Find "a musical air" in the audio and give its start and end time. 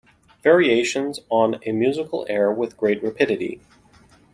1.63-2.51